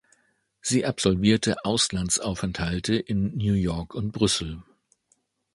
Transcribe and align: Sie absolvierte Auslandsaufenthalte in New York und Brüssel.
Sie 0.61 0.83
absolvierte 0.83 1.63
Auslandsaufenthalte 1.63 2.95
in 2.95 3.37
New 3.37 3.53
York 3.53 3.93
und 3.93 4.11
Brüssel. 4.13 4.63